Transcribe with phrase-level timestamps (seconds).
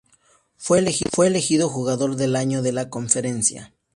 [0.57, 3.71] Fue elegido Jugador del Año de la conferencia.